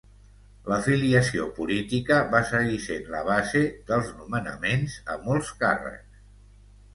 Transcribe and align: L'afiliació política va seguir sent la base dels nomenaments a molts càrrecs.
L'afiliació 0.71 1.43
política 1.57 2.17
va 2.31 2.41
seguir 2.51 2.79
sent 2.85 3.05
la 3.17 3.21
base 3.27 3.61
dels 3.93 4.09
nomenaments 4.23 4.97
a 5.13 5.19
molts 5.29 5.53
càrrecs. 5.63 6.25